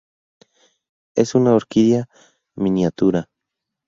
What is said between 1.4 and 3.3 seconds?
orquídea miniatura.